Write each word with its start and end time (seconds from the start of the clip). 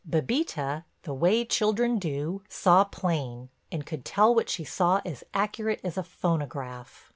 Bébita, 0.09 0.85
the 1.03 1.13
way 1.13 1.45
children 1.45 1.99
do, 1.99 2.41
saw 2.49 2.83
plain 2.83 3.49
and 3.71 3.85
could 3.85 4.03
tell 4.03 4.33
what 4.33 4.49
she 4.49 4.63
saw 4.63 4.99
as 5.05 5.23
accurate 5.31 5.79
as 5.83 5.95
a 5.95 6.01
phonograph. 6.03 7.07